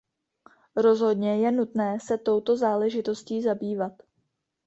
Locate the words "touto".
2.17-2.57